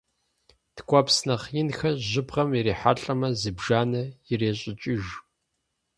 [0.75, 5.05] Ткӏуэпс нэхъ инхэр жьыбгъэм ирихьэлӏэмэ, зыбжанэ ирещӏыкӏыж.